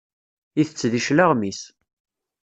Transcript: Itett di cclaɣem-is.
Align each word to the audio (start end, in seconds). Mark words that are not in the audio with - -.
Itett 0.61 0.81
di 0.91 1.01
cclaɣem-is. 1.05 1.61